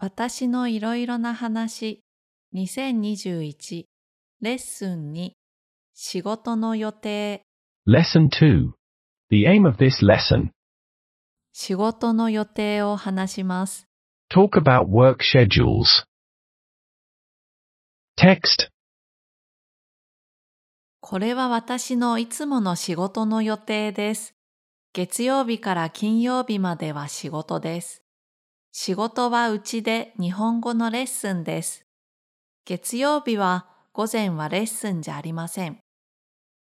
[0.00, 2.04] 私のいろいろな話
[2.54, 3.84] 2021
[4.40, 5.30] レッスン2
[5.92, 7.42] 仕事の予定
[7.88, 8.70] Lesson 2.
[9.30, 10.50] The aim of this lesson.
[11.52, 13.88] 仕事の予定を話します。
[14.32, 16.04] Talk about work schedules.
[18.16, 18.68] Text.
[21.00, 24.36] これは私のいつもの仕事の予定です。
[24.92, 28.04] 月曜日から金曜日までは仕事です。
[28.80, 31.84] 仕事はうちで日本語のレッスンです。
[32.64, 35.78] 月曜日は午前はレッスンじゃありません。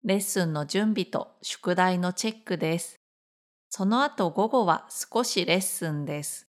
[0.04, 2.96] レッスンの準備と宿題のチェックです。
[3.70, 6.46] その後午後は少しレッスンです。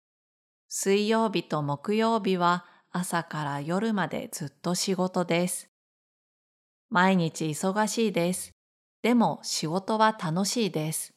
[0.69, 5.69] 水曜日と木曜日は朝から夜までずっと仕事です。
[6.91, 8.51] 毎日忙しいです。
[9.01, 11.13] でも仕事は楽しいです。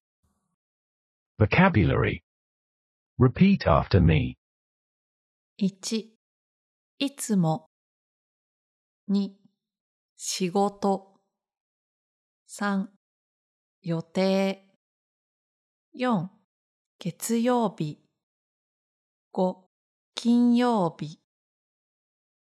[1.40, 2.25] Vocabulary.
[3.18, 4.38] Repeat after me.
[5.58, 6.10] 1、
[7.00, 7.70] いつも。
[9.10, 9.30] 2、
[10.18, 11.14] 仕事。
[12.50, 12.88] 3、
[13.84, 14.66] 予定。
[15.98, 16.28] 4、
[17.00, 18.02] 月曜日。
[19.34, 19.60] 5、
[20.14, 21.22] 金曜日。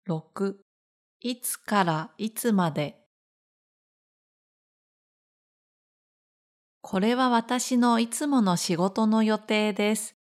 [0.09, 0.57] 6、
[1.21, 3.07] いつからいつまで。
[6.81, 10.16] これは私のいつもの仕事の予定です。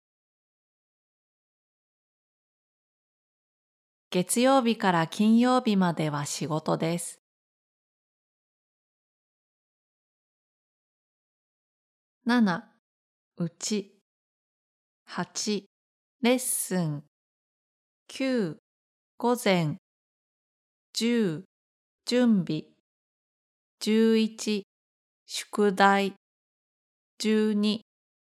[4.13, 7.19] 月曜日から金曜日までは仕事です。
[12.27, 12.61] 7、
[13.37, 13.97] うち。
[15.09, 15.63] 8、
[16.21, 17.03] レッスン。
[18.07, 18.57] 9、
[19.17, 19.77] 午前。
[20.95, 21.41] 10、
[22.05, 22.65] 準備。
[23.81, 24.61] 11、
[25.25, 26.13] 宿題。
[27.19, 27.79] 12、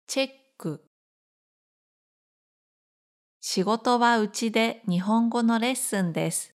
[0.06, 0.84] チェック。
[3.47, 6.55] 仕事はうちで日本語のレッスンです。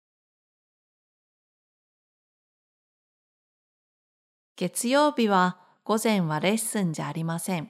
[4.55, 7.69] 月曜日は午前はレッスンじゃありません。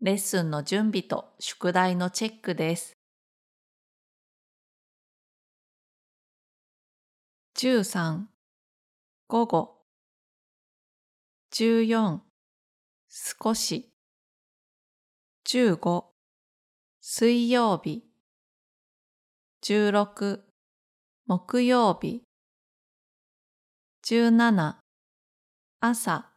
[0.00, 2.92] レッスンの準備と宿題のチェックです。
[7.56, 8.26] 13
[9.26, 9.78] 午後
[11.50, 12.20] 14
[13.08, 13.91] 少し
[15.44, 16.04] 15
[17.00, 18.04] 水曜日。
[19.62, 20.40] 16
[21.26, 22.22] 木曜日。
[24.04, 24.76] 17
[25.80, 26.32] 朝。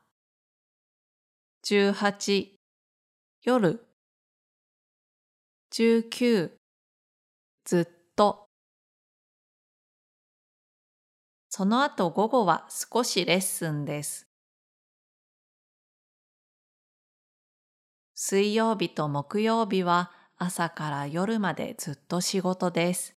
[1.64, 2.50] 18
[3.44, 3.86] 夜。
[5.72, 6.52] 19
[7.64, 8.48] ずっと。
[11.50, 14.28] その後午後は少しレッスンです。
[18.18, 23.14] 水曜日と木曜日は朝から夜までずっと仕事です。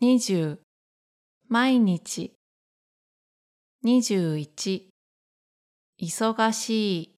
[0.00, 0.58] 20
[1.48, 2.32] 毎日。
[3.84, 4.88] 21
[6.00, 7.14] 忙しい。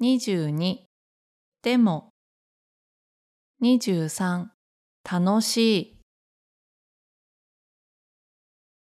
[0.00, 0.84] 22
[1.62, 2.10] でも。
[3.60, 4.46] 23
[5.02, 5.95] 楽しい。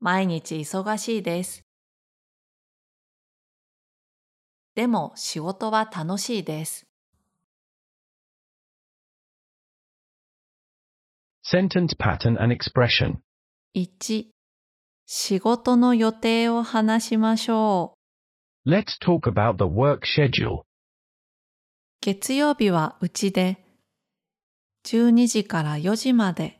[0.01, 1.63] 毎日忙しいです。
[4.75, 6.85] でも仕事は楽しいです。
[11.43, 13.17] Sentence pattern and expression.
[13.75, 14.27] 1、
[15.05, 17.95] 仕事の予定を話しましょ
[18.65, 18.69] う。
[18.69, 20.61] Let's talk about the work schedule.
[22.01, 23.57] 月曜日はうちで
[24.85, 26.59] 12時から4時まで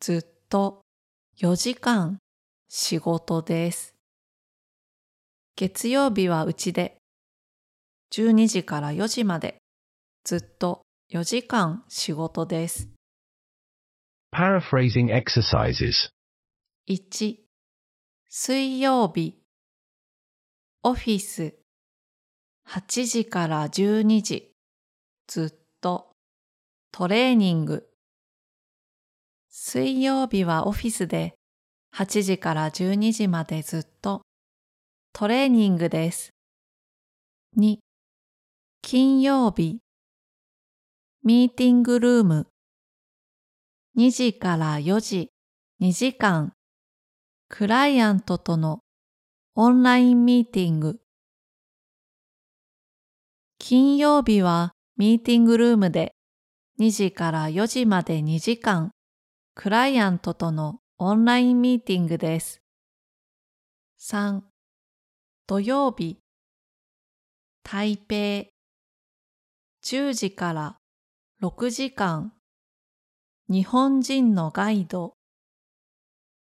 [0.00, 0.82] ずっと
[1.38, 2.18] 4時間
[2.76, 3.94] 仕事です。
[5.54, 6.96] 月曜日はうちで
[8.12, 9.58] 12時から4時まで
[10.24, 12.88] ずっと4時間仕事です。
[14.34, 16.10] Paraphrasing exercises.
[16.88, 17.36] 1
[18.28, 19.40] 水曜日
[20.82, 21.54] オフィス
[22.68, 24.50] 8時から12時
[25.28, 26.10] ずっと
[26.90, 27.86] トレーニング
[29.48, 31.36] 水曜日はオフィスで
[31.96, 34.22] 8時から12時までずっと。
[35.12, 36.34] トレーニングです。
[37.56, 37.76] 2
[38.82, 39.78] 金曜日。
[41.22, 42.48] ミーティングルーム。
[43.96, 45.30] 2時から4時。
[45.80, 46.52] 2時間。
[47.48, 48.80] クライアントとの
[49.54, 50.98] オンラインミーティング。
[53.60, 56.16] 金曜日はミーティングルームで。
[56.80, 58.90] 2時から4時まで2時間。
[59.54, 62.62] クライアントとのオンラインミーティングです。
[64.00, 64.42] 3
[65.48, 66.20] 土曜日
[67.64, 68.14] 台北
[69.82, 70.76] 10時から
[71.42, 72.32] 6時間
[73.48, 75.14] 日本人のガイド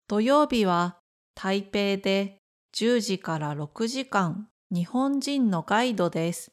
[0.07, 1.01] 土曜日は
[1.35, 2.39] 台北で
[2.77, 6.53] 10時から6時間日本人のガイドです。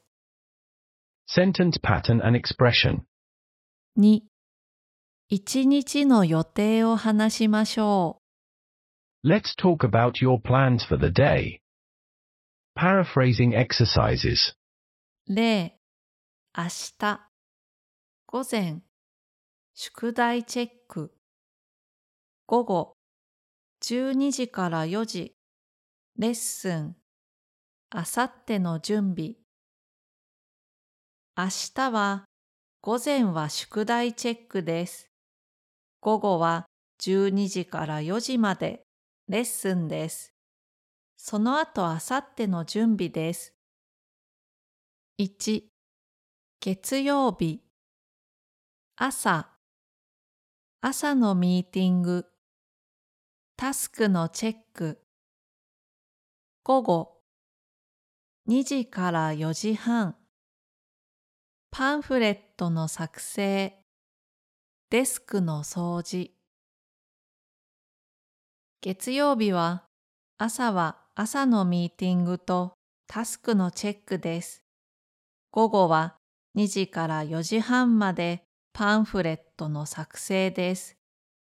[1.30, 3.02] Sentence pattern and expression.
[4.00, 4.22] 2
[5.28, 8.22] 一日の予定を話しましょ
[9.26, 11.62] Let's talk about your plans for the day.
[12.78, 14.54] Paraphrasing exercises.
[15.28, 15.36] う。
[15.36, 15.80] 例
[16.56, 16.64] 明
[17.00, 17.30] 日
[18.28, 18.82] 午前
[19.74, 21.12] 宿題チェック
[22.46, 22.98] 午後
[23.84, 25.36] 12時から4時
[26.20, 26.96] レッスン
[27.90, 29.38] あさっての準備
[31.36, 32.26] 明日は
[32.82, 35.15] 午前は宿題チェックです。
[36.06, 36.68] 午後は
[37.02, 38.84] 12時から4時まで
[39.28, 40.36] レッスンです。
[41.18, 43.56] その後あさっての準備です。
[45.20, 45.64] 1
[46.62, 47.64] 月曜日。
[48.96, 49.50] 朝。
[50.80, 52.28] 朝のミーティング。
[53.58, 55.02] タスクのチェック。
[56.64, 57.22] 午後。
[58.48, 60.16] 2時から4時半。
[61.72, 63.85] パンフレットの作成。
[64.92, 66.32] デスクの掃除
[68.82, 69.86] 月曜日は
[70.38, 72.74] 朝は朝のミーティングと
[73.08, 74.62] タスクのチェックです。
[75.50, 76.18] 午後は
[76.56, 78.44] 2時から4時半まで
[78.74, 80.96] パンフレットの作成です。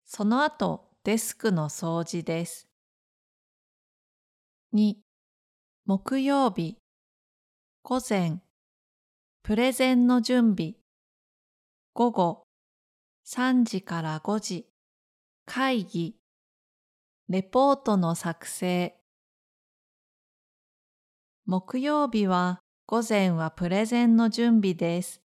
[0.06, 2.68] その後デスクの掃除です。
[4.74, 4.94] 2
[5.84, 6.78] 木曜日
[7.82, 8.38] 午前
[9.42, 10.76] プレゼンの準備
[11.92, 12.45] 午後
[13.28, 14.66] 3時から5時
[15.46, 16.14] 会議
[17.28, 18.94] レポートの作成
[21.44, 25.22] 木曜日は午前はプレゼンの準備です。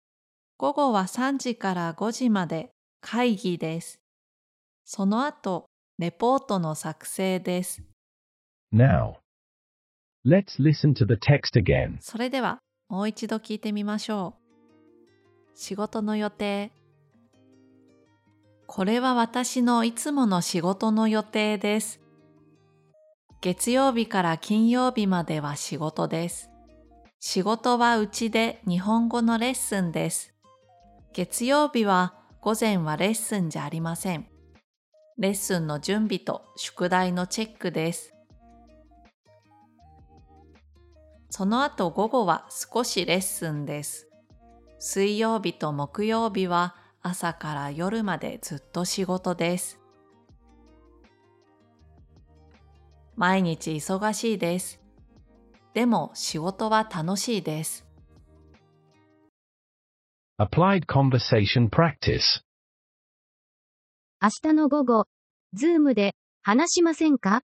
[0.57, 2.71] 午後は3時から5時まで
[3.01, 3.99] 会議です。
[4.83, 5.67] その後、
[5.99, 7.83] レポートの作成です。
[8.73, 9.17] Now.
[10.25, 11.97] Let's listen to the text again.
[11.99, 12.57] それでは
[12.89, 15.51] もう一度聞いてみましょう。
[15.53, 16.71] 仕事の予定。
[18.73, 21.99] これは私のいつもの仕事の予定です。
[23.41, 26.49] 月曜日から金曜日までは仕事です。
[27.19, 30.33] 仕事はうちで日本語のレッスンです。
[31.11, 34.25] 月曜日は午前はレッスンじゃありません。
[35.17, 38.13] レッスンの準備と宿題のチェックです。
[41.29, 44.07] その後午後は少しレッスンです。
[44.79, 49.79] 水曜日と木曜日は朝から夜までずっと仕事です。
[53.15, 54.79] 毎日忙しいです。
[55.73, 57.85] でも仕事は楽しいです。
[60.39, 62.41] Applied conversation practice.
[64.21, 65.05] 明日の午後、
[65.53, 67.41] ズームで話しませんか？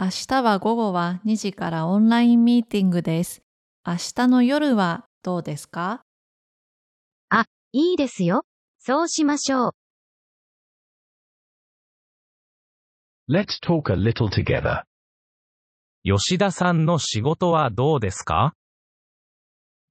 [0.00, 3.42] 明日は午後は2時からオンラインミーティングです。
[3.86, 6.02] 明日の夜はどうですか？
[7.80, 8.42] いいですよ。
[8.80, 9.72] そうしましょう。
[13.32, 14.82] Let's talk a little together.
[16.02, 18.54] 吉田さんの仕事はどうですか？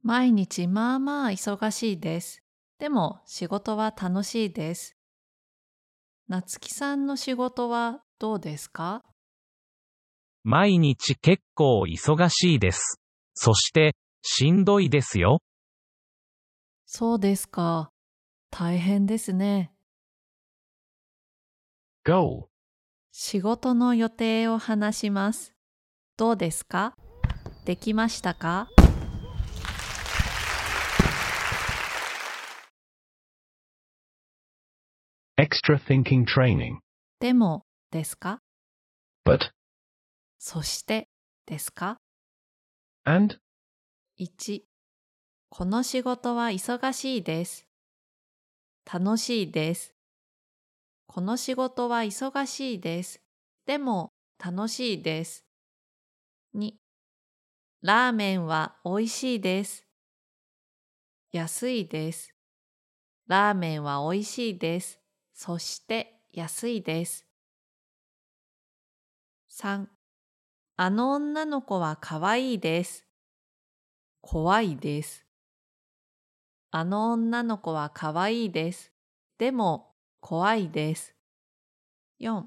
[0.04, 2.44] 毎日まあまあ忙しいです。
[2.78, 4.98] でも仕事は楽しいです。
[6.28, 9.06] 夏木さんの仕事はどうですか？
[10.44, 13.00] 毎日結構忙しいです。
[13.34, 15.40] そして、しんどいですよ。
[16.90, 17.92] そうですか。
[18.50, 19.74] 大変ですね。
[22.06, 22.46] Goal.
[23.12, 25.54] 仕事の予定を話します。
[26.16, 26.96] どうですか？
[27.66, 28.70] できましたか
[35.38, 36.78] ？Extra thinking training.
[37.20, 38.40] でもですか
[39.26, 39.52] ？But.
[40.40, 41.10] そして
[41.46, 41.98] ですか
[43.06, 43.40] ？And.
[44.20, 44.62] 1
[45.50, 47.66] この仕事は忙しいです。
[48.92, 49.94] 楽しいです。
[51.08, 53.22] この仕事は忙しいです。
[53.66, 54.12] でも
[54.44, 55.46] 楽しいです。
[56.54, 56.74] 2
[57.82, 59.86] ラーメンは美味しいです。
[61.32, 62.34] 安いです。
[63.28, 65.00] ラーメンは美味しいです。
[65.34, 67.26] そして安いです。
[69.50, 69.88] 3
[70.76, 73.06] あの女の子は可愛いです。
[74.22, 75.27] 怖いです。
[76.78, 78.92] あの女の子は可愛いです。
[79.40, 81.16] でも怖いです。
[82.22, 82.44] 4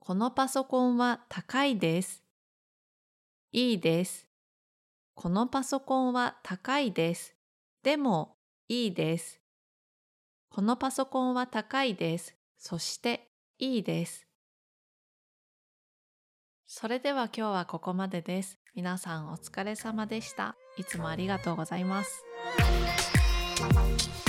[0.00, 2.24] このパソコンは高いです。
[3.52, 4.26] いいです。
[5.14, 7.36] このパソコンは高いです。
[7.84, 8.34] でも、
[8.66, 9.40] いいです。
[10.50, 12.34] このパソコンは高いです。
[12.58, 13.30] そして、
[13.60, 14.26] いいです。
[16.66, 18.58] それでは今日はここまでです。
[18.74, 20.56] 皆さんお疲れ様でした。
[20.76, 22.24] いつもありがとうございます。
[23.56, 24.23] Thank you.